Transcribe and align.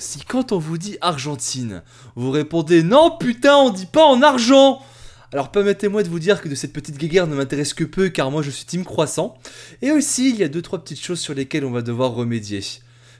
Si 0.00 0.20
quand 0.20 0.52
on 0.52 0.58
vous 0.58 0.78
dit 0.78 0.96
Argentine, 1.02 1.82
vous 2.16 2.30
répondez 2.30 2.82
non 2.82 3.18
putain 3.18 3.56
on 3.56 3.68
dit 3.68 3.84
pas 3.84 4.06
en 4.06 4.22
argent 4.22 4.80
alors 5.32 5.52
permettez-moi 5.52 6.02
de 6.02 6.08
vous 6.08 6.18
dire 6.18 6.40
que 6.40 6.48
de 6.48 6.54
cette 6.56 6.72
petite 6.72 6.96
guéguerre 6.96 7.26
ne 7.28 7.36
m'intéresse 7.36 7.74
que 7.74 7.84
peu 7.84 8.08
car 8.08 8.30
moi 8.32 8.42
je 8.42 8.50
suis 8.50 8.64
team 8.64 8.84
croissant. 8.84 9.36
Et 9.80 9.92
aussi 9.92 10.30
il 10.30 10.36
y 10.36 10.42
a 10.42 10.48
deux 10.48 10.62
trois 10.62 10.82
petites 10.82 11.04
choses 11.04 11.20
sur 11.20 11.34
lesquelles 11.34 11.66
on 11.66 11.70
va 11.70 11.82
devoir 11.82 12.14
remédier. 12.14 12.64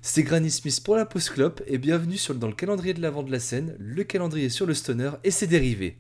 C'est 0.03 0.23
Granny 0.23 0.51
Smith 0.51 0.83
pour 0.83 0.97
la 0.97 1.05
post 1.05 1.31
clope 1.31 1.63
et 1.69 1.79
bienvenue 1.79 2.19
dans 2.35 2.49
le 2.49 2.55
calendrier 2.55 2.95
de 2.95 3.03
l'avant 3.03 3.23
de 3.23 3.31
la 3.31 3.39
scène, 3.41 3.77
le 3.79 4.03
calendrier 4.03 4.49
sur 4.49 4.67
le 4.67 4.75
stoner 4.75 5.11
et 5.23 5.31
ses 5.31 5.47
dérivés. 5.47 5.99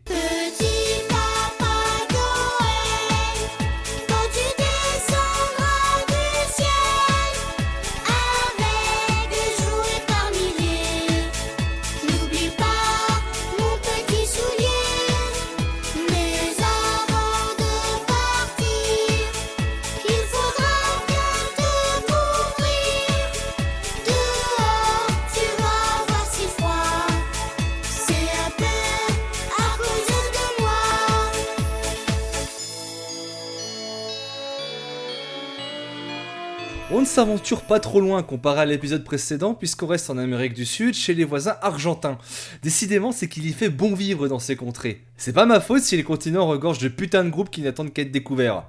S'aventure 37.20 37.60
pas 37.60 37.80
trop 37.80 38.00
loin 38.00 38.22
comparé 38.22 38.62
à 38.62 38.64
l'épisode 38.64 39.04
précédent 39.04 39.52
puisqu'on 39.52 39.86
reste 39.86 40.08
en 40.08 40.16
Amérique 40.16 40.54
du 40.54 40.64
Sud 40.64 40.94
chez 40.94 41.12
les 41.12 41.24
voisins 41.24 41.56
argentins. 41.60 42.16
Décidément 42.62 43.12
c'est 43.12 43.28
qu'il 43.28 43.44
y 43.44 43.52
fait 43.52 43.68
bon 43.68 43.92
vivre 43.92 44.26
dans 44.26 44.38
ces 44.38 44.56
contrées. 44.56 45.02
C'est 45.18 45.34
pas 45.34 45.44
ma 45.44 45.60
faute 45.60 45.82
si 45.82 45.98
les 45.98 46.02
continents 46.02 46.46
regorgent 46.46 46.78
de 46.78 46.88
putains 46.88 47.22
de 47.22 47.28
groupes 47.28 47.50
qui 47.50 47.60
n'attendent 47.60 47.92
qu'à 47.92 48.00
être 48.00 48.10
découverts. 48.10 48.62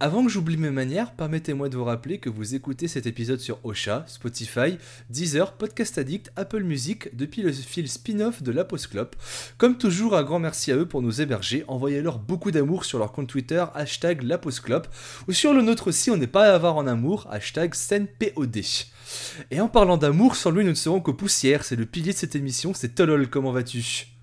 Avant 0.00 0.22
que 0.22 0.30
j'oublie 0.30 0.56
mes 0.56 0.70
manières, 0.70 1.10
permettez-moi 1.10 1.68
de 1.68 1.76
vous 1.76 1.82
rappeler 1.82 2.18
que 2.18 2.30
vous 2.30 2.54
écoutez 2.54 2.86
cet 2.86 3.06
épisode 3.06 3.40
sur 3.40 3.58
Ocha, 3.64 4.04
Spotify, 4.06 4.78
Deezer, 5.10 5.54
Podcast 5.54 5.98
Addict, 5.98 6.30
Apple 6.36 6.62
Music, 6.62 7.16
depuis 7.16 7.42
le 7.42 7.50
fil 7.50 7.88
spin-off 7.88 8.40
de 8.40 8.52
la. 8.52 8.64
Comme 9.56 9.76
toujours, 9.76 10.16
un 10.16 10.22
grand 10.22 10.38
merci 10.38 10.70
à 10.70 10.76
eux 10.76 10.86
pour 10.86 11.02
nous 11.02 11.20
héberger. 11.20 11.64
Envoyez-leur 11.66 12.20
beaucoup 12.20 12.52
d'amour 12.52 12.84
sur 12.84 13.00
leur 13.00 13.10
compte 13.10 13.26
Twitter, 13.26 13.64
hashtag 13.74 14.22
la 14.22 14.38
ou 15.26 15.32
sur 15.32 15.52
le 15.52 15.62
nôtre 15.62 15.88
aussi, 15.88 16.12
on 16.12 16.16
n'est 16.16 16.28
pas 16.28 16.52
à 16.52 16.54
avoir 16.54 16.76
en 16.76 16.86
amour, 16.86 17.26
hashtag 17.28 17.74
ScenPOD. 17.74 18.62
Et 19.50 19.60
en 19.60 19.68
parlant 19.68 19.96
d'amour, 19.96 20.36
sans 20.36 20.52
lui 20.52 20.62
nous 20.62 20.70
ne 20.70 20.74
serons 20.74 21.00
que 21.00 21.10
poussière, 21.10 21.64
c'est 21.64 21.74
le 21.74 21.86
pilier 21.86 22.12
de 22.12 22.18
cette 22.18 22.36
émission, 22.36 22.72
c'est 22.72 22.94
Tolol, 22.94 23.28
comment 23.28 23.50
vas-tu? 23.50 24.17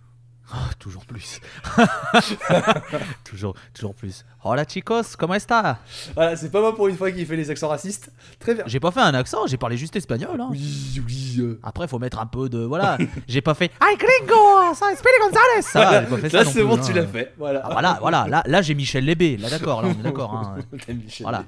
Ah, 0.54 0.70
toujours 0.78 1.06
plus. 1.06 1.40
toujours, 3.24 3.56
toujours 3.74 3.96
plus. 3.96 4.24
Hola 4.44 4.64
chicos, 4.68 5.16
comment 5.18 5.34
está? 5.34 5.80
Voilà, 6.14 6.36
c'est 6.36 6.52
pas 6.52 6.62
moi 6.62 6.76
pour 6.76 6.88
une 6.88 6.96
fois 6.96 7.12
qui 7.12 7.26
fait 7.26 7.36
les 7.36 7.50
accents 7.50 7.68
racistes. 7.68 8.12
Très 8.40 8.54
bien. 8.54 8.64
J'ai 8.68 8.80
pas 8.80 8.92
fait 8.92 9.00
un 9.00 9.14
accent, 9.16 9.48
j'ai 9.48 9.58
parlé 9.58 9.76
juste 9.76 9.96
espagnol. 9.96 10.40
Hein. 10.40 10.50
Oui, 10.52 11.02
oui. 11.06 11.38
euh. 11.40 11.60
Après, 11.64 11.88
faut 11.88 11.98
mettre 11.98 12.20
un 12.20 12.28
peu 12.28 12.48
de. 12.48 12.60
Voilà. 12.60 12.98
j'ai 13.28 13.42
pas 13.42 13.56
fait. 13.56 13.72
Ay 13.82 13.98
gringo, 13.98 14.74
ça 14.76 14.92
Speedy 14.96 15.18
Gonzalez 15.20 15.62
Ça, 15.62 16.02
j'ai 16.02 16.08
pas 16.08 16.18
fait 16.18 16.30
ça. 16.30 16.44
Là, 16.44 16.46
c'est 16.46 16.64
bon, 16.64 16.78
hein. 16.78 16.82
tu 16.86 16.94
l'as 16.94 17.08
fait. 17.08 17.34
Voilà. 17.40 17.62
Ah, 17.64 17.70
voilà, 17.72 17.98
voilà. 18.00 18.28
Là, 18.28 18.44
là 18.46 18.62
j'ai 18.62 18.76
Michel 18.76 19.04
Lébé. 19.04 19.38
Là, 19.38 19.50
d'accord. 19.50 19.82
Là, 19.82 19.88
on 19.90 20.00
est 20.00 20.04
d'accord. 20.04 20.34
Hein. 20.36 20.58
Michel 20.94 21.24
Voilà. 21.24 21.44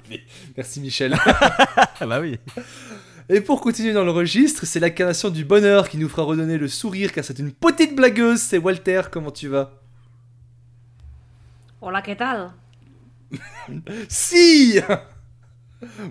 Merci 0.56 0.80
Michel. 0.80 1.16
Ah, 2.00 2.06
bah 2.06 2.18
oui. 2.20 2.36
Et 3.30 3.42
pour 3.42 3.60
continuer 3.60 3.92
dans 3.92 4.04
le 4.04 4.10
registre, 4.10 4.64
c'est 4.64 4.80
l'incarnation 4.80 5.28
du 5.28 5.44
bonheur 5.44 5.90
qui 5.90 5.98
nous 5.98 6.08
fera 6.08 6.22
redonner 6.22 6.56
le 6.56 6.66
sourire 6.66 7.12
car 7.12 7.22
c'est 7.24 7.38
une 7.38 7.52
petite 7.52 7.94
blagueuse. 7.94 8.40
C'est 8.40 8.56
Walter, 8.56 9.02
comment 9.10 9.30
tu 9.30 9.48
vas? 9.48 9.70
Hola, 11.82 12.00
¿qué 12.00 12.16
tal? 12.16 12.52
Si 14.08 14.80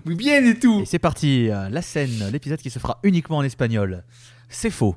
Oui, 0.06 0.14
bien 0.14 0.44
et 0.44 0.58
tout 0.58 0.80
Et 0.82 0.86
c'est 0.86 1.00
parti. 1.00 1.48
La 1.48 1.82
scène, 1.82 2.30
l'épisode 2.30 2.60
qui 2.60 2.70
se 2.70 2.78
fera 2.78 3.00
uniquement 3.02 3.38
en 3.38 3.42
espagnol. 3.42 4.04
C'est 4.48 4.70
faux. 4.70 4.94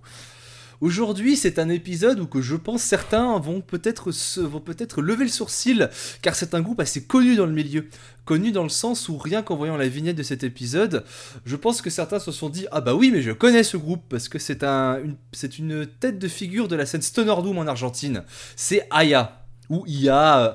Aujourd'hui, 0.82 1.38
c'est 1.38 1.60
un 1.60 1.70
épisode 1.70 2.20
où 2.20 2.26
que 2.26 2.42
je 2.42 2.56
pense 2.56 2.82
certains 2.82 3.38
vont 3.38 3.62
peut-être 3.62 4.10
vont 4.42 4.60
peut-être 4.60 5.04
lever 5.04 5.26
le 5.26 5.30
sourcil, 5.30 5.92
car 6.24 6.34
c'est 6.34 6.56
un 6.56 6.62
groupe 6.62 6.80
assez 6.80 7.04
connu 7.04 7.36
dans 7.36 7.46
le 7.46 7.52
milieu. 7.52 7.88
Connu 8.26 8.52
dans 8.52 8.64
le 8.64 8.70
sens 8.70 9.08
où 9.08 9.16
rien 9.16 9.44
qu'en 9.44 9.56
voyant 9.56 9.78
la 9.78 9.88
vignette 9.88 10.16
de 10.16 10.24
cet 10.24 10.44
épisode, 10.44 11.04
je 11.46 11.56
pense 11.56 11.84
que 11.84 11.92
certains 11.92 12.18
se 12.18 12.32
sont 12.32 12.50
dit 12.50 12.66
ah 12.72 12.82
bah 12.82 12.96
oui 12.96 13.12
mais 13.12 13.22
je 13.22 13.30
connais 13.30 13.62
ce 13.62 13.78
groupe 13.78 14.02
parce 14.10 14.28
que 14.28 14.40
c'est 14.40 14.64
un 14.64 15.00
une, 15.04 15.18
c'est 15.34 15.60
une 15.60 15.86
tête 15.86 16.18
de 16.18 16.28
figure 16.28 16.68
de 16.68 16.76
la 16.76 16.88
scène 16.88 17.04
Stoner 17.04 17.36
Doom 17.44 17.60
en 17.60 17.68
Argentine. 17.68 18.24
C'est 18.56 18.88
Aya 18.90 19.44
ou 19.70 19.84
IA 19.86 20.40
euh, 20.40 20.54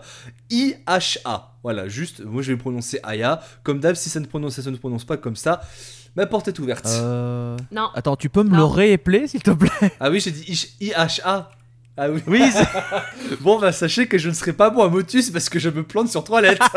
IHA. 0.50 1.54
Voilà, 1.62 1.86
juste 1.86 2.20
moi 2.25 2.42
je 2.42 2.50
vais 2.50 2.59
prononcer 2.59 2.98
Aya. 3.04 3.41
Comme 3.62 3.78
d'hab, 3.78 3.94
si 3.94 4.10
ça 4.10 4.19
ne 4.19 4.26
prononce 4.26 4.60
ça 4.60 4.70
ne 4.72 4.76
prononce 4.76 5.04
pas 5.04 5.19
comme 5.19 5.36
ça, 5.36 5.60
ma 6.16 6.27
porte 6.27 6.49
est 6.49 6.59
ouverte. 6.59 6.87
Euh... 6.87 7.56
Non. 7.71 7.88
Attends, 7.94 8.16
tu 8.16 8.28
peux 8.28 8.43
me 8.43 8.50
Non. 8.50 8.56
le 8.59 8.65
réépeler, 8.65 9.28
s'il 9.28 9.43
te 9.43 9.50
plaît? 9.50 9.71
Ah 10.00 10.10
oui, 10.10 10.21
j'ai 10.21 10.31
dit 10.32 10.43
IH- 10.50 10.75
IHA. 10.81 11.50
Ah 11.99 12.10
oui. 12.10 12.22
Oui, 12.27 12.43
Bon, 13.41 13.59
bah 13.59 13.72
sachez 13.72 14.06
que 14.06 14.19
je 14.19 14.28
ne 14.28 14.34
serai 14.34 14.53
pas 14.53 14.69
bon 14.71 14.82
à 14.82 14.88
Motus 14.88 15.31
parce 15.31 15.49
que 15.49 15.59
je 15.59 15.71
me 15.71 15.82
plante 15.82 16.09
sur 16.09 16.25
trois 16.25 16.41
lettres. 16.41 16.69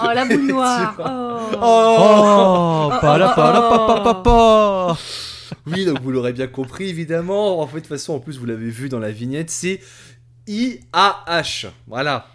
Oh, 0.00 0.06
la 0.14 0.24
boule 0.24 0.46
noire. 0.46 0.94
Oh. 0.98 1.56
oh 1.60 2.90
Oh, 2.94 3.00
pas 3.00 3.18
la 3.18 3.28
pas 3.30 3.52
la 3.52 3.60
pa 3.60 3.78
pa 3.86 4.00
pa 4.00 4.14
pa. 4.22 4.96
Oui, 5.66 5.84
donc 5.84 6.00
vous 6.00 6.10
l'aurez 6.10 6.32
bien 6.32 6.46
compris, 6.46 6.88
évidemment. 6.88 7.60
En 7.60 7.66
fait, 7.66 7.76
de 7.76 7.80
toute 7.80 7.88
façon, 7.88 8.14
en 8.14 8.20
plus, 8.20 8.38
vous 8.38 8.46
l'avez 8.46 8.70
vu 8.70 8.88
dans 8.88 8.98
la 9.00 9.10
vignette, 9.10 9.50
c'est 9.50 9.80
I-A-H. 10.46 11.66
Voilà. 11.86 12.26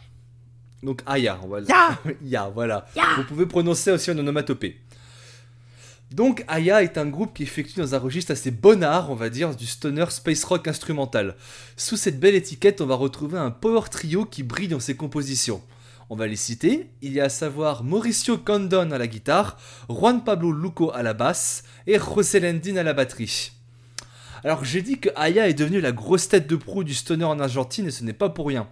Donc 0.84 1.02
Aya, 1.08 1.40
on 1.44 1.48
va 1.48 1.60
Ya. 1.62 1.98
Ya, 2.24 2.52
voilà. 2.54 2.86
Ya. 2.96 3.04
Vous 3.18 3.24
pouvez 3.24 3.46
prononcer 3.48 3.92
aussi 3.92 4.12
en 4.12 4.18
onomatopée. 4.18 4.80
Donc 6.12 6.46
Aya 6.48 6.84
est 6.84 6.98
un 6.98 7.06
groupe 7.06 7.34
qui 7.34 7.44
effectue 7.44 7.80
dans 7.80 7.94
un 7.94 8.00
registre 8.00 8.32
assez 8.32 8.50
bonnard, 8.50 9.12
on 9.12 9.16
va 9.16 9.30
dire, 9.30 9.54
du 9.56 9.66
stoner 9.66 10.06
space 10.10 10.46
rock 10.46 10.68
instrumental. 10.68 11.36
Sous 11.76 11.98
cette 11.98 12.20
belle 12.20 12.36
étiquette, 12.36 12.80
on 12.80 12.86
va 12.86 12.96
retrouver 12.96 13.38
un 13.38 13.52
power 13.52 13.90
trio 13.92 14.24
qui 14.24 14.44
brille 14.44 14.70
dans 14.70 14.80
ses 14.80 14.96
compositions. 14.96 15.62
On 16.10 16.16
va 16.16 16.28
les 16.28 16.38
citer, 16.38 16.90
il 17.02 17.12
y 17.12 17.20
a 17.20 17.26
à 17.26 17.30
savoir 17.30 17.84
Mauricio 17.84 18.38
Condon 18.38 18.92
à 18.92 18.98
la 18.98 19.08
guitare, 19.08 19.58
Juan 19.90 20.24
Pablo 20.24 20.54
Luco 20.54 20.92
à 20.94 21.04
la 21.04 21.14
basse 21.14 21.64
et 21.86 22.00
José 22.00 22.40
Lendin 22.40 22.78
à 22.78 22.84
la 22.84 22.94
batterie. 22.94 23.52
Alors 24.46 24.64
j'ai 24.64 24.82
dit 24.82 25.00
que 25.00 25.10
Aya 25.18 25.50
est 25.50 25.54
devenue 25.54 25.82
la 25.82 25.92
grosse 25.92 26.30
tête 26.30 26.48
de 26.48 26.56
proue 26.56 26.86
du 26.86 26.94
stoner 26.94 27.26
en 27.26 27.40
Argentine 27.42 27.88
et 27.88 27.92
ce 27.92 28.06
n'est 28.06 28.14
pas 28.14 28.30
pour 28.30 28.48
rien. 28.48 28.70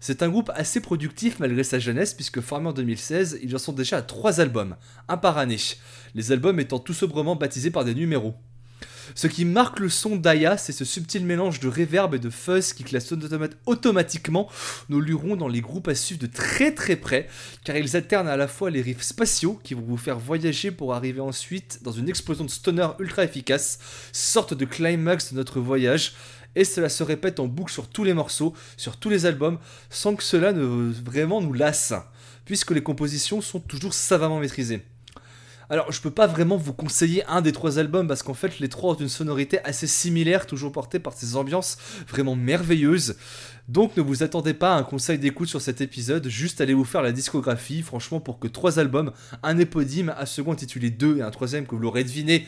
C'est 0.00 0.22
un 0.22 0.28
groupe 0.28 0.50
assez 0.54 0.80
productif 0.80 1.38
malgré 1.40 1.64
sa 1.64 1.78
jeunesse 1.78 2.14
puisque 2.14 2.40
formé 2.40 2.68
en 2.68 2.72
2016, 2.72 3.40
ils 3.42 3.54
en 3.54 3.58
sont 3.58 3.72
déjà 3.72 3.98
à 3.98 4.02
3 4.02 4.40
albums, 4.40 4.76
un 5.08 5.16
par 5.16 5.38
année. 5.38 5.58
Les 6.14 6.32
albums 6.32 6.60
étant 6.60 6.78
tout 6.78 6.94
sobrement 6.94 7.36
baptisés 7.36 7.70
par 7.70 7.84
des 7.84 7.94
numéros. 7.94 8.34
Ce 9.14 9.26
qui 9.26 9.46
marque 9.46 9.80
le 9.80 9.88
son 9.88 10.16
d'Aya, 10.16 10.58
c'est 10.58 10.72
ce 10.72 10.84
subtil 10.84 11.24
mélange 11.24 11.60
de 11.60 11.68
reverb 11.68 12.14
et 12.14 12.18
de 12.18 12.28
fuzz 12.28 12.74
qui 12.74 12.84
classe 12.84 13.10
automa- 13.10 13.48
automatiquement 13.64 14.50
nos 14.90 15.00
lurons 15.00 15.34
dans 15.34 15.48
les 15.48 15.62
groupes 15.62 15.88
à 15.88 15.94
suivre 15.94 16.20
de 16.20 16.26
très 16.26 16.74
très 16.74 16.96
près, 16.96 17.26
car 17.64 17.76
ils 17.76 17.96
alternent 17.96 18.28
à 18.28 18.36
la 18.36 18.48
fois 18.48 18.68
les 18.68 18.82
riffs 18.82 19.00
spatiaux 19.00 19.58
qui 19.64 19.72
vont 19.72 19.80
vous 19.80 19.96
faire 19.96 20.18
voyager 20.18 20.70
pour 20.70 20.92
arriver 20.94 21.20
ensuite 21.20 21.80
dans 21.82 21.92
une 21.92 22.08
explosion 22.08 22.44
de 22.44 22.50
stoner 22.50 22.88
ultra 22.98 23.24
efficace, 23.24 23.78
sorte 24.12 24.52
de 24.52 24.66
climax 24.66 25.32
de 25.32 25.38
notre 25.38 25.58
voyage, 25.58 26.12
et 26.58 26.64
cela 26.64 26.88
se 26.88 27.04
répète 27.04 27.38
en 27.38 27.46
boucle 27.46 27.72
sur 27.72 27.88
tous 27.88 28.02
les 28.02 28.14
morceaux, 28.14 28.52
sur 28.76 28.96
tous 28.96 29.10
les 29.10 29.26
albums, 29.26 29.58
sans 29.90 30.16
que 30.16 30.24
cela 30.24 30.52
ne 30.52 30.92
vraiment 31.04 31.40
nous 31.40 31.52
lasse, 31.52 31.94
puisque 32.44 32.72
les 32.72 32.82
compositions 32.82 33.40
sont 33.40 33.60
toujours 33.60 33.94
savamment 33.94 34.40
maîtrisées. 34.40 34.82
Alors, 35.70 35.92
je 35.92 36.00
peux 36.00 36.10
pas 36.10 36.26
vraiment 36.26 36.56
vous 36.56 36.72
conseiller 36.72 37.24
un 37.26 37.42
des 37.42 37.52
trois 37.52 37.78
albums 37.78 38.08
parce 38.08 38.22
qu'en 38.22 38.34
fait, 38.34 38.58
les 38.58 38.70
trois 38.70 38.94
ont 38.94 38.98
une 38.98 39.08
sonorité 39.08 39.62
assez 39.64 39.86
similaire, 39.86 40.46
toujours 40.46 40.72
portée 40.72 40.98
par 40.98 41.12
ces 41.12 41.36
ambiances 41.36 41.76
vraiment 42.08 42.34
merveilleuses. 42.34 43.16
Donc, 43.68 43.94
ne 43.98 44.02
vous 44.02 44.22
attendez 44.22 44.54
pas 44.54 44.74
à 44.74 44.78
un 44.78 44.82
conseil 44.82 45.18
d'écoute 45.18 45.48
sur 45.48 45.60
cet 45.60 45.82
épisode, 45.82 46.26
juste 46.26 46.62
allez 46.62 46.72
vous 46.72 46.86
faire 46.86 47.02
la 47.02 47.12
discographie. 47.12 47.82
Franchement, 47.82 48.18
pour 48.18 48.38
que 48.38 48.48
trois 48.48 48.78
albums, 48.78 49.12
un 49.42 49.58
éponyme, 49.58 50.14
un 50.18 50.24
second 50.24 50.52
intitulé 50.52 50.88
2 50.88 51.18
et 51.18 51.22
un 51.22 51.30
troisième 51.30 51.66
que 51.66 51.74
vous 51.74 51.82
l'aurez 51.82 52.04
deviné, 52.04 52.46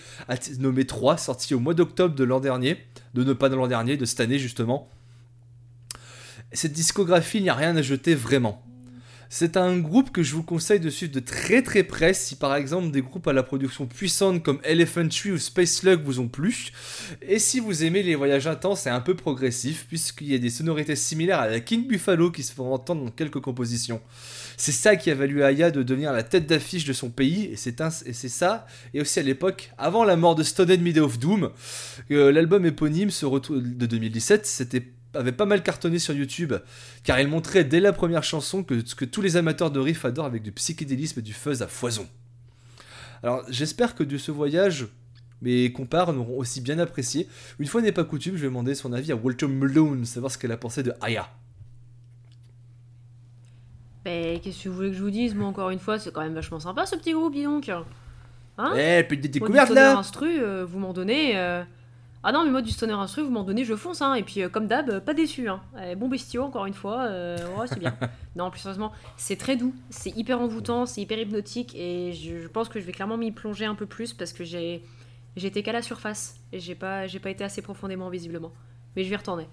nommé 0.59 0.87
3, 0.87 1.19
sorti 1.19 1.55
au 1.55 1.61
mois 1.61 1.75
d'octobre 1.75 2.15
de 2.15 2.25
l'an 2.25 2.41
dernier, 2.41 2.79
de 3.13 3.23
ne 3.23 3.35
pas 3.35 3.51
de 3.51 3.55
l'an 3.55 3.67
dernier, 3.67 3.99
de 3.99 4.07
cette 4.07 4.21
année 4.21 4.39
justement. 4.39 4.89
Cette 6.53 6.73
discographie, 6.73 7.37
il 7.37 7.43
n'y 7.43 7.51
a 7.51 7.55
rien 7.55 7.77
à 7.77 7.83
jeter 7.83 8.15
vraiment. 8.15 8.65
C'est 9.33 9.57
un 9.57 9.79
groupe 9.79 10.11
que 10.11 10.25
je 10.25 10.35
vous 10.35 10.43
conseille 10.43 10.81
de 10.81 10.91
suivre 10.91 11.13
de 11.13 11.21
très 11.21 11.63
très 11.63 11.85
près 11.85 12.15
si 12.15 12.35
par 12.35 12.57
exemple 12.57 12.91
des 12.91 13.01
groupes 13.01 13.29
à 13.29 13.33
la 13.33 13.45
production 13.45 13.87
puissante 13.87 14.43
comme 14.43 14.59
Elephant 14.65 15.07
Tree 15.07 15.31
ou 15.31 15.39
Space 15.39 15.75
Slug 15.75 16.03
vous 16.03 16.19
ont 16.19 16.27
plu. 16.27 16.73
Et 17.23 17.39
si 17.39 17.61
vous 17.61 17.85
aimez 17.85 18.03
les 18.03 18.17
voyages 18.17 18.49
intenses 18.49 18.89
et 18.89 18.91
un 18.91 18.99
peu 18.99 19.15
progressifs, 19.15 19.87
puisqu'il 19.87 20.33
y 20.33 20.35
a 20.35 20.39
des 20.39 20.51
sonorités 20.51 20.97
similaires 20.97 21.39
à 21.39 21.49
la 21.49 21.61
King 21.61 21.87
Buffalo 21.87 22.33
qui 22.33 22.43
se 22.43 22.53
font 22.53 22.75
entendre 22.75 23.05
dans 23.05 23.11
quelques 23.13 23.39
compositions. 23.39 24.01
C'est 24.57 24.73
ça 24.73 24.97
qui 24.97 25.13
a 25.13 25.15
valu 25.15 25.45
à 25.45 25.47
Aya 25.47 25.71
de 25.71 25.85
devenir 25.85 26.13
la 26.13 26.25
tête 26.25 26.49
d'affiche 26.49 26.85
de 26.85 26.93
son 26.93 27.09
pays, 27.09 27.45
et 27.53 27.57
c'est 27.57 28.29
ça, 28.29 28.67
et 28.95 29.01
aussi 29.01 29.21
à 29.21 29.23
l'époque, 29.23 29.71
avant 29.79 30.03
la 30.03 30.17
mort 30.17 30.35
de 30.35 30.43
Stoned 30.43 30.83
Midday 30.83 30.99
of 30.99 31.21
Doom, 31.21 31.51
euh, 32.11 32.33
l'album 32.33 32.67
éponyme 32.67 33.11
se 33.11 33.27
de 33.27 33.87
2017, 33.87 34.45
c'était 34.45 34.85
avait 35.15 35.33
pas 35.33 35.47
mal 35.47 35.63
cartonné 35.63 35.99
sur 35.99 36.15
YouTube, 36.15 36.55
car 37.03 37.19
il 37.21 37.29
montrait 37.29 37.65
dès 37.65 37.81
la 37.81 37.93
première 37.93 38.23
chanson 38.25 38.63
que 38.63 38.75
que 38.95 39.05
tous 39.05 39.23
les 39.23 39.37
amateurs 39.37 39.71
de 39.71 39.81
riff 39.81 40.05
adorent 40.05 40.27
avec 40.27 40.43
du 40.43 40.53
psychédélisme 40.53 41.21
et 41.21 41.23
du 41.23 41.33
fuzz 41.33 41.63
à 41.63 41.67
foison. 41.67 42.07
Alors 43.23 43.43
j'espère 43.49 43.95
que 43.95 44.03
de 44.05 44.17
ce 44.19 44.31
voyage, 44.31 44.87
mes 45.43 45.73
compars 45.73 46.13
n'auront 46.13 46.39
aussi 46.39 46.61
bien 46.61 46.79
apprécié. 46.79 47.29
Une 47.59 47.67
fois 47.67 47.83
n'est 47.83 47.93
pas 47.93 48.05
coutume, 48.05 48.37
je 48.37 48.43
vais 48.43 48.49
demander 48.49 48.75
son 48.75 48.93
avis 48.93 49.11
à 49.13 49.17
Walter 49.17 49.49
Malone, 49.49 50.05
savoir 50.05 50.31
ce 50.31 50.39
qu'elle 50.39 50.53
a 50.53 50.57
pensé 50.57 50.83
de 50.83 50.93
Aya. 51.01 51.29
Ben, 54.05 54.41
qu'est-ce 54.41 54.65
que 54.65 54.69
vous 54.71 54.75
voulez 54.77 54.91
que 54.91 54.97
je 54.97 55.03
vous 55.03 55.11
dise 55.11 55.35
Moi, 55.35 55.47
encore 55.47 55.71
une 55.71 55.79
fois, 55.79 55.99
c'est 55.99 56.13
quand 56.13 56.23
même 56.23 56.35
vachement 56.35 56.61
sympa 56.61 56.87
ce 56.87 56.97
petit 56.97 57.13
groupe, 57.13 57.35
dis 57.35 57.45
donc. 57.45 57.69
Hein 57.69 58.73
Eh, 58.77 59.03
Moi, 59.09 59.17
du 59.21 59.29
découverte 59.29 59.71
là 59.71 59.99
instru, 59.99 60.41
euh, 60.41 60.65
vous 60.65 60.79
m'en 60.79 60.93
donnez. 60.93 61.37
euh, 61.39 61.63
Ah 62.23 62.33
non, 62.33 62.45
mais 62.45 62.51
moi, 62.51 62.61
du 62.61 62.71
stoner 62.71 62.93
instru, 62.93 63.23
vous 63.23 63.31
m'en 63.31 63.45
donnez, 63.45 63.65
je 63.65 63.75
fonce. 63.75 64.03
Hein. 64.03 64.15
Et 64.15 64.23
puis, 64.23 64.43
euh, 64.43 64.49
comme 64.51 64.67
d'hab, 64.67 64.91
euh, 64.91 65.01
pas 65.01 65.15
déçu. 65.15 65.49
Hein. 65.49 65.63
Euh, 65.77 65.95
bon 65.95 66.09
bestiau, 66.09 66.43
encore 66.43 66.67
une 66.67 66.75
fois. 66.75 67.05
euh, 67.07 67.39
ouais, 67.57 67.67
c'est 67.67 67.79
bien. 67.79 67.97
non, 68.37 68.51
plus 68.51 68.61
sérieusement, 68.61 68.93
c'est 69.17 69.37
très 69.37 69.57
doux. 69.57 69.75
C'est 69.89 70.15
hyper 70.15 70.41
envoûtant, 70.41 70.85
c'est 70.85 71.01
hyper 71.01 71.19
hypnotique. 71.19 71.75
Et 71.75 72.13
je, 72.13 72.41
je 72.43 72.49
pense 72.49 72.69
que 72.69 72.79
je 72.79 72.85
vais 72.85 72.93
clairement 72.93 73.17
m'y 73.17 73.33
plonger 73.33 73.65
un 73.65 73.75
peu 73.75 73.87
plus 73.87 74.13
parce 74.13 74.33
que 74.35 74.45
j'ai 74.45 74.83
j'étais 75.37 75.63
qu'à 75.63 75.73
la 75.73 75.81
surface. 75.81 76.37
Et 76.53 76.61
j'ai 76.61 76.75
pas, 76.75 77.07
j'ai 77.07 77.21
pas 77.21 77.31
été 77.31 77.43
assez 77.43 77.63
profondément, 77.63 78.11
visiblement. 78.11 78.53
Mais 78.97 79.05
je 79.05 79.09
vais 79.09 79.15
y 79.15 79.19
retourner. 79.19 79.49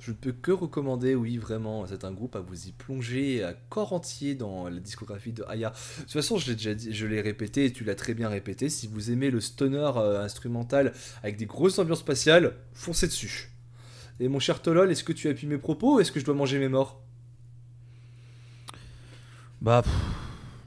Je 0.00 0.12
ne 0.12 0.16
peux 0.16 0.32
que 0.32 0.50
recommander, 0.50 1.14
oui, 1.14 1.36
vraiment, 1.36 1.86
c'est 1.86 2.04
un 2.04 2.12
groupe 2.12 2.34
à 2.34 2.40
vous 2.40 2.66
y 2.66 2.72
plonger 2.72 3.44
à 3.44 3.52
corps 3.52 3.92
entier 3.92 4.34
dans 4.34 4.68
la 4.68 4.80
discographie 4.80 5.32
de 5.32 5.44
Aya. 5.46 5.70
De 5.70 6.02
toute 6.02 6.12
façon, 6.12 6.38
je 6.38 6.48
l'ai 6.48 6.56
déjà 6.56 6.70
je 6.74 7.06
l'ai 7.06 7.20
répété 7.20 7.66
et 7.66 7.72
tu 7.72 7.84
l'as 7.84 7.94
très 7.94 8.14
bien 8.14 8.30
répété. 8.30 8.70
Si 8.70 8.86
vous 8.86 9.10
aimez 9.10 9.30
le 9.30 9.40
stoner 9.40 9.90
euh, 9.96 10.24
instrumental 10.24 10.94
avec 11.22 11.36
des 11.36 11.44
grosses 11.44 11.78
ambiances 11.78 12.00
spatiales, 12.00 12.54
foncez 12.72 13.08
dessus. 13.08 13.50
Et 14.20 14.28
mon 14.28 14.38
cher 14.38 14.62
Tolol, 14.62 14.90
est-ce 14.90 15.04
que 15.04 15.12
tu 15.12 15.28
appuies 15.28 15.46
mes 15.46 15.58
propos 15.58 15.96
ou 15.96 16.00
est-ce 16.00 16.12
que 16.12 16.18
je 16.18 16.24
dois 16.24 16.34
manger 16.34 16.58
mes 16.58 16.68
morts? 16.68 17.02
Bah, 19.60 19.82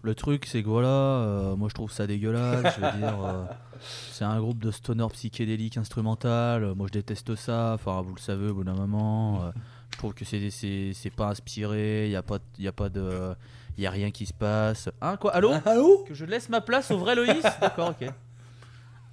le 0.04 0.16
truc, 0.16 0.46
c'est 0.46 0.62
que 0.62 0.68
voilà, 0.70 0.88
euh, 0.88 1.56
moi 1.56 1.70
je 1.70 1.74
trouve 1.74 1.92
ça 1.92 2.06
dégueulasse. 2.08 2.76
je 2.78 2.82
veux 2.86 2.92
dire, 3.00 3.18
euh, 3.24 3.46
c'est 4.12 4.26
un 4.26 4.40
groupe 4.40 4.60
de 4.60 4.70
stoner 4.70 5.08
psychédélique 5.14 5.78
instrumental. 5.78 6.64
euh, 6.64 6.76
moi 6.76 6.88
je 6.88 6.94
déteste 6.94 7.36
ça. 7.36 7.72
Enfin, 7.76 8.02
vous 8.02 8.14
le 8.14 8.20
savez, 8.20 8.50
au 8.50 8.54
bout 8.56 8.64
d'un 8.64 8.76
moment. 8.76 9.44
euh, 9.46 9.52
je 9.92 9.98
trouve 9.98 10.14
que 10.14 10.26
c'est- 10.26 10.50
c'est 10.50 10.92
c'est 10.94 11.10
pas 11.12 11.28
inspiré. 11.30 12.06
Il 12.08 12.10
n'y 12.10 12.16
a, 12.16 12.24
pas- 12.24 12.40
y 12.60 12.68
a 12.68 12.72
pas 12.72 12.90
de. 12.90 13.34
Il 13.78 13.84
y 13.84 13.88
a 13.88 13.92
rien 13.92 14.12
qui 14.12 14.26
se 14.26 14.34
passe. 14.34 14.90
Hein, 15.02 15.18
quoi 15.18 15.34
Allô? 15.36 15.52
Ah, 15.54 15.62
Allô? 15.72 16.04
Que 16.08 16.14
je 16.14 16.26
laisse 16.26 16.50
ma 16.50 16.62
place 16.62 16.92
au 16.92 16.98
vrai 16.98 17.16
Loïs? 17.16 17.42
D'accord, 17.62 17.90
ok. 18.00 18.08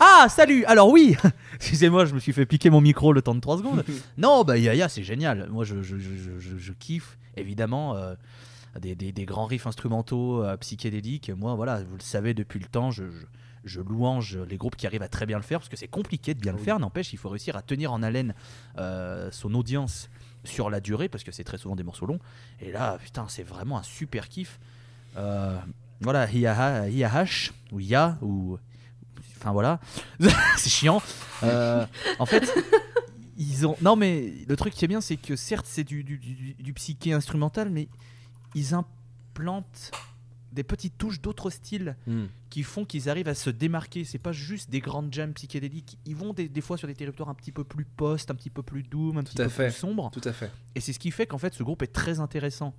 Ah, 0.02 0.26
salut 0.30 0.64
Alors 0.64 0.88
oui 0.88 1.14
Excusez-moi, 1.56 2.06
je 2.06 2.14
me 2.14 2.20
suis 2.20 2.32
fait 2.32 2.46
piquer 2.46 2.70
mon 2.70 2.80
micro 2.80 3.12
le 3.12 3.20
temps 3.20 3.34
de 3.34 3.40
3 3.40 3.58
secondes. 3.58 3.84
Non, 4.16 4.44
bah 4.44 4.56
Yaya, 4.56 4.88
c'est 4.88 5.02
génial. 5.02 5.48
Moi, 5.50 5.64
je, 5.64 5.82
je, 5.82 5.96
je, 5.98 6.72
kiffe, 6.72 7.18
évidemment, 7.36 7.96
des, 8.78 8.94
des- 8.94 9.12
des 9.12 9.24
grands 9.24 9.46
riffs 9.46 9.66
instrumentaux 9.66 10.44
euh, 10.44 10.56
psychédéliques. 10.58 11.30
Moi, 11.30 11.54
voilà, 11.54 11.82
vous 11.82 11.96
le 11.96 12.02
savez 12.02 12.34
depuis 12.34 12.58
le 12.60 12.66
temps, 12.66 12.90
je, 12.90 13.10
je- 13.10 13.26
je 13.64 13.80
louange 13.80 14.38
les 14.48 14.56
groupes 14.56 14.76
qui 14.76 14.86
arrivent 14.86 15.02
à 15.02 15.08
très 15.08 15.26
bien 15.26 15.36
le 15.36 15.42
faire, 15.42 15.58
parce 15.58 15.68
que 15.68 15.76
c'est 15.76 15.88
compliqué 15.88 16.32
de 16.34 16.40
bien 16.40 16.52
Ah 16.54 16.58
le 16.58 16.62
faire. 16.62 16.78
N'empêche, 16.78 17.12
il 17.12 17.18
faut 17.18 17.28
réussir 17.28 17.56
à 17.56 17.62
tenir 17.62 17.92
en 17.92 18.02
haleine 18.02 18.34
euh, 18.78 19.28
son 19.32 19.52
audience 19.54 20.08
sur 20.44 20.70
la 20.70 20.80
durée, 20.80 21.08
parce 21.10 21.24
que 21.24 21.32
c'est 21.32 21.44
très 21.44 21.58
souvent 21.58 21.76
des 21.76 21.82
morceaux 21.82 22.06
longs. 22.06 22.20
Et 22.60 22.72
là, 22.72 22.96
putain, 23.02 23.26
c'est 23.28 23.42
vraiment 23.42 23.76
un 23.76 23.82
super 23.82 24.28
kiff. 24.28 24.58
Euh, 25.18 25.58
voilà, 26.00 26.30
Hiyaha, 26.30 26.88
Hiyahash, 26.88 27.52
ou 27.72 27.80
Ya, 27.80 28.16
ou. 28.22 28.56
Enfin 29.38 29.52
voilà, 29.52 29.80
c'est 30.56 30.70
chiant. 30.70 31.02
Euh, 31.42 31.84
en 32.18 32.24
fait, 32.26 32.50
ils 33.36 33.66
ont. 33.66 33.76
Non, 33.82 33.96
mais 33.96 34.32
le 34.48 34.56
truc 34.56 34.72
qui 34.74 34.84
est 34.84 34.88
bien, 34.88 35.00
c'est 35.02 35.16
que 35.16 35.36
certes, 35.36 35.66
c'est 35.68 35.84
du, 35.84 36.02
du, 36.04 36.16
du- 36.18 36.54
du 36.58 36.72
psyché 36.72 37.12
instrumental, 37.12 37.68
mais 37.70 37.88
ils 38.54 38.74
implantent 38.74 39.90
des 40.52 40.64
petites 40.64 40.98
touches 40.98 41.20
d'autres 41.20 41.48
styles 41.50 41.96
Hmm. 42.08 42.24
qui 42.48 42.64
font 42.64 42.84
qu'ils 42.84 43.08
arrivent 43.08 43.28
à 43.28 43.34
se 43.36 43.50
démarquer. 43.50 44.04
C'est 44.04 44.18
pas 44.18 44.32
juste 44.32 44.68
des 44.68 44.80
grandes 44.80 45.12
jams 45.14 45.32
psychédéliques. 45.32 45.96
Ils 46.06 46.16
vont 46.16 46.32
des, 46.32 46.48
des 46.48 46.60
fois 46.60 46.76
sur 46.76 46.88
des 46.88 46.94
territoires 46.94 47.28
un 47.28 47.34
petit 47.34 47.52
peu 47.52 47.62
plus 47.62 47.84
post, 47.84 48.30
un 48.32 48.34
petit 48.34 48.50
peu 48.50 48.62
plus 48.64 48.82
doom, 48.82 49.18
un 49.18 49.22
petit 49.22 49.40
à 49.40 49.44
peu 49.44 49.50
fait. 49.50 49.68
plus 49.68 49.76
sombre. 49.76 50.10
Tout 50.12 50.20
à 50.28 50.32
fait. 50.32 50.50
Et 50.74 50.80
c'est 50.80 50.92
ce 50.92 50.98
qui 50.98 51.12
fait 51.12 51.26
qu'en 51.26 51.38
fait 51.38 51.54
ce 51.54 51.62
groupe 51.62 51.82
est 51.82 51.92
très 51.92 52.18
intéressant. 52.18 52.74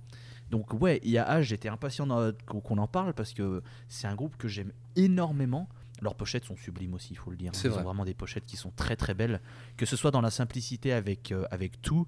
Donc 0.50 0.74
ouais, 0.82 1.00
IAH, 1.02 1.40
j'étais 1.42 1.70
impatient 1.70 2.06
qu'on 2.44 2.76
en 2.76 2.86
parle 2.86 3.14
parce 3.14 3.32
que 3.32 3.62
c'est 3.88 4.06
un 4.06 4.14
groupe 4.14 4.36
que 4.36 4.48
j'aime 4.48 4.72
énormément. 4.96 5.66
Leurs 6.02 6.14
pochettes 6.16 6.44
sont 6.44 6.56
sublimes 6.56 6.92
aussi, 6.92 7.14
il 7.14 7.16
faut 7.16 7.30
le 7.30 7.36
dire. 7.38 7.52
C'est 7.54 7.68
Ils 7.68 7.70
vrai. 7.70 7.80
ont 7.80 7.84
vraiment 7.84 8.04
des 8.04 8.12
pochettes 8.12 8.44
qui 8.44 8.56
sont 8.58 8.72
très 8.76 8.96
très 8.96 9.14
belles. 9.14 9.40
Que 9.78 9.86
ce 9.86 9.96
soit 9.96 10.10
dans 10.10 10.20
la 10.20 10.30
simplicité 10.30 10.92
avec, 10.92 11.32
euh, 11.32 11.44
avec 11.50 11.80
tout, 11.80 12.06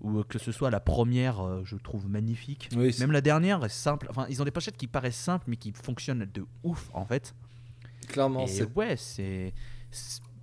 ou 0.00 0.18
euh, 0.18 0.24
que 0.24 0.38
ce 0.38 0.52
soit 0.52 0.70
la 0.70 0.80
première, 0.80 1.40
euh, 1.40 1.62
je 1.64 1.76
trouve 1.76 2.08
magnifique. 2.08 2.68
Oui, 2.76 2.94
Même 3.00 3.12
la 3.12 3.20
dernière 3.20 3.64
est 3.64 3.68
simple. 3.68 4.06
Enfin, 4.10 4.26
ils 4.28 4.40
ont 4.40 4.44
des 4.44 4.50
pochettes 4.50 4.76
qui 4.76 4.86
paraissent 4.86 5.16
simples 5.16 5.46
mais 5.48 5.56
qui 5.56 5.72
fonctionnent 5.72 6.28
de 6.32 6.44
ouf 6.62 6.90
en 6.94 7.04
fait. 7.04 7.34
clairement, 8.08 8.46
c'est 8.46 8.70
ouais, 8.76 8.96
c'est. 8.96 9.52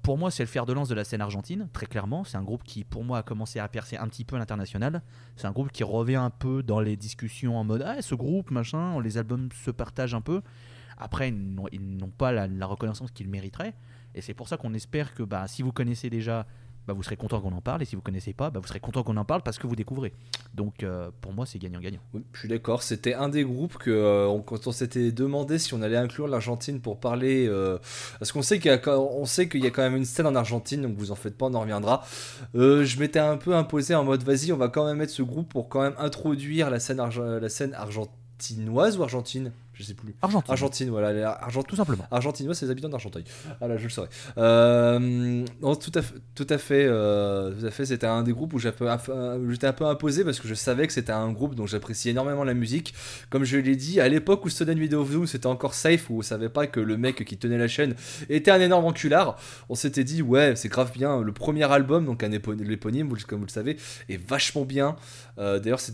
Pour 0.02 0.19
moi, 0.19 0.30
c'est 0.30 0.44
le 0.44 0.48
fer 0.48 0.68
de 0.68 0.74
lance 0.74 0.88
de 0.88 0.94
la 0.94 1.04
scène 1.04 1.22
argentine, 1.22 1.68
très 1.74 1.88
clairement. 1.88 2.24
C'est 2.24 2.38
un 2.38 2.44
groupe 2.44 2.62
qui, 2.63 2.84
pour 2.84 3.04
moi, 3.04 3.18
a 3.18 3.24
commencé 3.24 3.57
à 3.57 3.68
percer 3.68 3.98
un 3.98 4.07
petit 4.07 4.24
peu 4.24 4.36
à 4.36 4.40
l'international. 4.40 5.02
C'est 5.36 5.48
un 5.48 5.52
groupe 5.52 5.72
qui 5.72 5.84
revient 5.84 6.18
un 6.18 6.30
peu 6.30 6.62
dans 6.62 6.80
les 6.80 6.96
discussions 6.96 7.57
en 7.57 7.63
mode 7.63 7.81
Ah, 7.84 8.00
ce 8.04 8.13
groupe, 8.13 8.52
machin, 8.52 9.02
les 9.02 9.18
albums 9.18 9.50
se 9.63 9.72
partagent 9.72 10.13
un 10.13 10.22
peu. 10.22 10.44
Après, 11.00 11.30
ils 11.30 11.56
n'ont 11.56 11.66
ils 11.72 11.98
n'ont 11.98 12.12
pas 12.12 12.31
la, 12.31 12.46
la 12.46 12.68
reconnaissance 12.68 13.10
qu'ils 13.10 13.30
mériteraient. 13.30 13.74
Et 14.13 14.22
c'est 14.22 14.36
pour 14.36 14.48
ça 14.48 14.57
qu'on 14.57 14.75
espère 14.75 15.16
que 15.16 15.24
bah, 15.24 15.48
si 15.48 15.63
vous 15.63 15.72
connaissez 15.72 16.12
déjà, 16.12 16.46
bah, 16.88 16.94
vous 16.94 17.04
serez 17.04 17.18
content 17.18 17.42
qu'on 17.42 17.52
en 17.54 17.62
parle. 17.62 17.82
Et 17.82 17.86
si 17.86 17.96
vous 17.96 18.02
connaissez 18.02 18.34
pas, 18.34 18.50
bah, 18.50 18.60
vous 18.60 18.68
serez 18.68 18.80
content 18.80 19.04
qu'on 19.04 19.18
en 19.18 19.26
parle 19.26 19.42
parce 19.42 19.58
que 19.58 19.68
vous 19.68 19.76
découvrez. 19.76 20.14
Donc, 20.54 20.84
euh, 20.84 21.10
pour 21.22 21.34
moi, 21.34 21.46
c'est 21.46 21.60
gagnant-gagnant. 21.60 22.00
Oui, 22.14 22.24
je 22.34 22.40
suis 22.40 22.50
d'accord. 22.50 22.84
C'était 22.84 23.14
un 23.14 23.30
des 23.30 23.44
groupes 23.44 23.78
que, 23.78 23.90
euh, 23.92 24.40
quand 24.46 24.68
on 24.68 24.72
s'était 24.72 25.12
demandé 25.12 25.60
si 25.60 25.74
on 25.74 25.82
allait 25.82 25.98
inclure 25.98 26.28
l'Argentine 26.28 26.80
pour 26.80 27.00
parler, 27.00 27.48
euh, 27.48 27.78
parce 28.20 28.32
qu'on 28.32 28.42
sait 28.42 28.60
qu'il 28.60 28.72
y 28.72 28.74
a, 28.74 28.78
quand- 28.78 29.78
même 29.78 29.96
une 29.96 30.06
scène 30.06 30.28
en 30.28 30.36
Argentine, 30.36 30.82
donc 30.82 30.96
vous 30.98 31.12
en 31.12 31.16
faites 31.16 31.38
pas, 31.38 31.48
on 31.48 31.54
en 31.54 31.62
reviendra. 31.62 32.04
Je 32.54 33.00
m'étais 33.00 33.20
un 33.20 33.38
peu 33.38 33.56
imposé 33.56 33.96
en 33.96 34.04
mode, 34.04 34.24
vas-y, 34.24 34.52
on 34.52 34.58
va 34.58 34.70
quand 34.70 34.86
même 34.86 34.98
mettre 34.98 35.14
ce 35.14 35.22
groupe 35.24 35.50
pour 35.50 35.70
quand 35.70 35.81
même 35.81 35.96
introduire 35.98 36.70
la 36.70 36.80
scène, 36.80 37.02
la 37.18 37.50
scène 37.50 37.74
argentinoise 37.74 38.98
ou 38.98 39.04
argentine, 39.04 39.52
je 39.75 39.83
sais 39.83 39.94
plus. 39.94 40.16
Argentine. 40.22 40.51
Argentine, 40.51 40.89
voilà, 40.89 41.13
les 41.13 41.22
Argent- 41.22 41.63
Tout 41.63 41.75
simplement. 41.75 42.06
Argentinois, 42.12 42.56
c'est 42.56 42.66
les 42.66 42.72
habitants 42.72 42.89
d'Argenteuil. 42.89 43.24
Ah 43.62 43.68
là, 43.68 43.77
je 43.77 43.83
le 43.83 43.89
saurais. 43.89 44.10
Euh, 44.38 45.45
non, 45.62 45.75
tout 45.75 45.92
à 45.95 46.01
fait, 46.01 46.16
tout 46.33 46.48
à 46.50 46.57
fait, 46.57 46.85
euh, 46.88 47.52
tout 47.59 47.66
à 47.66 47.71
fait. 47.71 47.85
C'était 47.85 48.07
un 48.07 48.23
des 48.23 48.31
groupes 48.33 48.54
où 48.54 48.59
j'étais 48.59 48.85
un, 48.88 48.97
peu- 48.97 49.85
imposé 49.85 50.23
parce 50.23 50.40
que 50.40 50.47
je 50.47 50.54
savais 50.54 50.88
que 50.88 50.94
c'était 50.94 51.11
un 51.11 51.31
groupe 51.31 51.56
dont 51.56 51.66
j'appréciais 51.66 52.11
énormément 52.11 52.44
la 52.44 52.54
musique. 52.54 52.94
Comme 53.30 53.44
je 53.44 53.57
l'ai 53.57 53.76
dit, 53.76 54.00
à 54.00 54.07
l'époque 54.07 54.45
où 54.45 54.50
Student 54.50 54.76
Video 54.76 55.02
of 55.02 55.11
Doom 55.11 55.28
c'était 55.28 55.47
encore 55.47 55.73
safe, 55.73 56.09
où 56.09 56.19
on 56.19 56.21
savait 56.21 56.50
pas 56.50 56.68
que 56.68 56.80
le 56.80 56.97
mec 56.97 57.23
qui 57.26 57.38
tenait 57.38 57.57
la 57.57 57.68
chaîne 57.68 57.95
était 58.30 58.52
un 58.52 58.61
énorme 58.61 58.85
enculard, 58.85 59.38
on 59.69 59.76
s'était 59.76 60.04
dit 60.04 60.21
ouais, 60.21 60.56
c'est 60.56 60.69
grave 60.69 60.92
bien. 60.94 61.21
Le 61.21 61.31
premier 61.31 61.64
album, 61.71 62.06
donc 62.06 62.23
un 62.23 62.31
épo- 62.31 62.54
l'éponyme, 62.54 63.07
vous 63.09 63.16
le- 63.16 63.21
comme 63.23 63.40
vous 63.40 63.45
le 63.45 63.52
savez, 63.52 63.78
est 64.09 64.18
vachement 64.18 64.64
bien. 64.66 64.95
Euh, 65.38 65.59
D'ailleurs, 65.59 65.80
c'est 65.80 65.94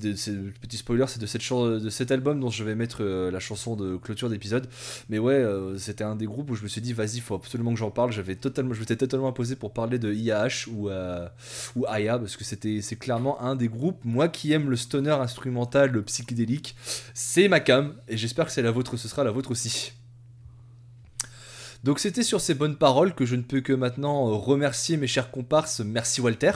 petit 0.61 0.77
spoiler, 0.77 1.05
c'est 1.07 1.19
de, 1.21 1.25
cette 1.25 1.41
de 1.51 1.89
cet 1.89 2.11
album 2.11 2.39
dont 2.39 2.49
je 2.49 2.63
vais 2.63 2.75
mettre 2.75 2.97
euh, 3.01 3.31
la 3.31 3.39
chanson 3.39 3.70
de 3.75 3.97
clôture 3.97 4.29
d'épisode. 4.29 4.67
Mais 5.09 5.19
ouais, 5.19 5.33
euh, 5.33 5.77
c'était 5.77 6.03
un 6.03 6.15
des 6.15 6.25
groupes 6.25 6.49
où 6.51 6.55
je 6.55 6.63
me 6.63 6.67
suis 6.67 6.81
dit, 6.81 6.93
vas-y, 6.93 7.19
faut 7.19 7.35
absolument 7.35 7.73
que 7.73 7.79
j'en 7.79 7.91
parle. 7.91 8.11
J'avais 8.11 8.35
totalement, 8.35 8.73
je 8.73 8.79
m'étais 8.79 8.95
totalement 8.95 9.27
imposé 9.27 9.55
pour 9.55 9.71
parler 9.73 9.99
de 9.99 10.13
IAH 10.13 10.69
ou, 10.69 10.89
euh, 10.89 11.27
ou 11.75 11.85
Aya, 11.87 12.17
parce 12.19 12.37
que 12.37 12.43
c'était, 12.43 12.81
c'est 12.81 12.95
clairement 12.95 13.41
un 13.41 13.55
des 13.55 13.67
groupes, 13.67 14.03
moi 14.03 14.27
qui 14.27 14.51
aime 14.51 14.69
le 14.69 14.75
stoner 14.75 15.11
instrumental, 15.11 15.91
le 15.91 16.01
psychédélique, 16.03 16.75
c'est 17.13 17.47
ma 17.47 17.59
cam, 17.59 17.95
et 18.07 18.17
j'espère 18.17 18.45
que 18.45 18.51
c'est 18.51 18.61
la 18.61 18.71
vôtre, 18.71 18.97
ce 18.97 19.07
sera 19.07 19.23
la 19.23 19.31
vôtre 19.31 19.51
aussi. 19.51 19.93
Donc 21.83 21.99
c'était 21.99 22.23
sur 22.23 22.41
ces 22.41 22.53
bonnes 22.53 22.75
paroles 22.75 23.15
que 23.15 23.25
je 23.25 23.35
ne 23.35 23.41
peux 23.41 23.61
que 23.61 23.73
maintenant 23.73 24.27
euh, 24.27 24.33
remercier 24.33 24.97
mes 24.97 25.07
chers 25.07 25.31
comparses. 25.31 25.79
Merci 25.79 26.21
Walter. 26.21 26.51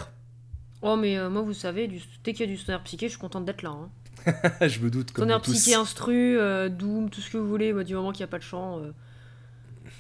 Oh, 0.81 0.95
mais 0.95 1.17
euh, 1.17 1.31
moi, 1.31 1.41
vous 1.41 1.53
savez, 1.53 1.88
du... 1.88 2.00
dès 2.24 2.34
qu'il 2.34 2.45
y 2.45 2.50
a 2.50 2.51
du 2.51 2.57
stoner 2.57 2.77
psyché, 2.84 3.07
je 3.07 3.13
suis 3.13 3.19
contente 3.19 3.45
d'être 3.45 3.63
là. 3.63 3.72
Hein. 3.72 3.89
je 4.62 4.79
me 4.79 4.89
doute 4.89 5.12
comme 5.12 5.24
Stoner 5.25 5.34
nous 5.34 5.39
tous. 5.39 5.51
psyché, 5.53 5.75
instru, 5.75 6.38
euh, 6.38 6.70
doom, 6.70 7.10
tout 7.10 7.22
ce 7.22 7.29
que 7.29 7.38
vous 7.38 7.48
voulez, 7.48 7.74
bah, 7.74 7.84
du 7.84 7.94
moment 7.96 8.12
qu'il 8.12 8.20
n'y 8.22 8.29
a 8.29 8.32
pas 8.32 8.38
de 8.39 8.44
chant, 8.44 8.79
euh, 8.79 8.91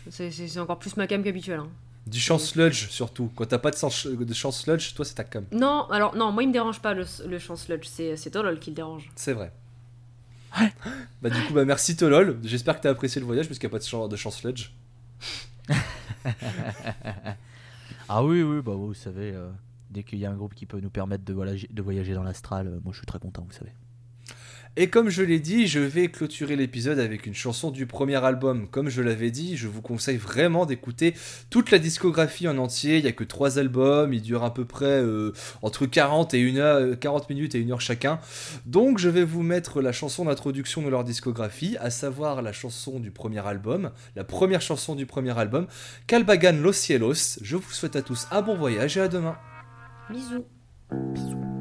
c'est- 0.09 0.57
encore 0.59 0.79
plus 0.79 0.97
ma 0.97 1.07
cam 1.07 1.23
qu'habituel. 1.23 1.59
Hein. 1.59 1.69
Du 2.07 2.19
chant 2.19 2.37
sludge 2.37 2.89
surtout. 2.89 3.31
Quand 3.35 3.45
t'as 3.47 3.57
pas 3.57 3.71
de, 3.71 3.75
sens- 3.75 4.05
de 4.05 4.33
chant 4.33 4.51
sludge, 4.51 4.93
toi 4.93 5.03
c'est 5.05 5.15
ta 5.15 5.23
cam. 5.23 5.43
Non, 5.51 5.87
alors 5.89 6.15
non, 6.15 6.31
moi 6.31 6.43
il 6.43 6.47
me 6.49 6.53
dérange 6.53 6.79
pas 6.79 6.93
le, 6.93 7.03
le 7.27 7.39
chant 7.39 7.55
sludge, 7.55 7.87
c'est 7.87 8.29
Tolol 8.31 8.59
qui 8.59 8.69
le 8.69 8.75
dérange. 8.75 9.09
C'est 9.15 9.33
vrai. 9.33 9.51
Bah 11.21 11.29
du 11.29 11.41
coup, 11.41 11.53
bah 11.53 11.65
merci 11.65 11.95
Tolol. 11.97 12.37
J'espère 12.43 12.77
que 12.77 12.83
t'as 12.83 12.91
apprécié 12.91 13.19
le 13.19 13.25
voyage 13.25 13.47
parce 13.47 13.57
qu'il 13.59 13.67
n'y 13.67 13.71
a 13.71 13.75
pas 13.77 13.79
de 13.79 13.83
chant, 13.87 14.07
de 14.07 14.15
chant 14.15 14.31
sledge. 14.31 14.71
Ah 18.07 18.23
oui, 18.23 18.43
oui, 18.43 18.61
bah 18.61 18.73
vous 18.75 18.93
savez, 18.93 19.31
euh, 19.33 19.49
dès 19.89 20.03
qu'il 20.03 20.19
y 20.19 20.25
a 20.27 20.31
un 20.31 20.35
groupe 20.35 20.53
qui 20.53 20.67
peut 20.67 20.79
nous 20.79 20.91
permettre 20.91 21.25
de 21.25 21.33
voyager, 21.33 21.67
de 21.71 21.81
voyager 21.81 22.13
dans 22.13 22.21
l'astral, 22.23 22.67
euh, 22.67 22.79
moi 22.83 22.93
je 22.93 22.97
suis 22.99 23.05
très 23.07 23.17
content, 23.19 23.43
vous 23.49 23.55
savez. 23.57 23.71
Et 24.77 24.89
comme 24.89 25.09
je 25.09 25.23
l'ai 25.23 25.39
dit, 25.39 25.67
je 25.67 25.79
vais 25.79 26.09
clôturer 26.09 26.57
l'épisode 26.57 26.99
avec 26.99 27.25
une 27.25 27.33
chanson 27.33 27.71
du 27.71 27.85
premier 27.85 28.21
album. 28.23 28.67
Comme 28.67 28.89
je 28.89 29.01
l'avais 29.01 29.31
dit, 29.31 29.55
je 29.55 29.69
vous 29.69 29.81
conseille 29.81 30.17
vraiment 30.17 30.65
d'écouter 30.65 31.13
toute 31.49 31.71
la 31.71 31.79
discographie 31.79 32.47
en 32.49 32.57
entier. 32.57 32.97
Il 32.97 33.03
n'y 33.03 33.07
a 33.07 33.13
que 33.13 33.23
trois 33.23 33.57
albums, 33.57 34.13
ils 34.13 34.21
durent 34.21 34.43
à 34.43 34.53
peu 34.53 34.65
près 34.65 35.01
euh, 35.01 35.31
entre 35.61 35.85
40, 35.85 36.33
et 36.33 36.39
une 36.39 36.57
heure, 36.57 36.77
euh, 36.77 36.95
40 36.95 37.29
minutes 37.29 37.55
et 37.55 37.59
une 37.59 37.71
heure 37.71 37.79
chacun. 37.79 38.19
Donc 38.65 38.97
je 38.97 39.07
vais 39.07 39.23
vous 39.23 39.43
mettre 39.43 39.81
la 39.81 39.93
chanson 39.93 40.25
d'introduction 40.25 40.81
de 40.81 40.89
leur 40.89 41.05
discographie, 41.05 41.77
à 41.79 41.89
savoir 41.89 42.41
la 42.41 42.51
chanson 42.51 42.99
du 42.99 43.11
premier 43.11 43.45
album, 43.47 43.91
la 44.17 44.25
première 44.25 44.61
chanson 44.61 44.95
du 44.95 45.05
premier 45.05 45.37
album, 45.37 45.67
Calbagan 46.07 46.57
Los 46.61 46.73
Cielos. 46.73 47.39
Je 47.41 47.55
vous 47.55 47.71
souhaite 47.71 47.95
à 47.95 48.01
tous 48.01 48.27
un 48.29 48.41
bon 48.41 48.57
voyage 48.57 48.97
et 48.97 49.01
à 49.01 49.07
demain. 49.07 49.37
Bisous. 50.09 50.45
Bisous. 51.13 51.54